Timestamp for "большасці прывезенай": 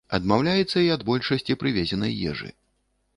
1.09-2.17